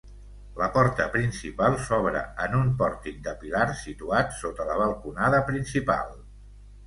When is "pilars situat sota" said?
3.43-4.67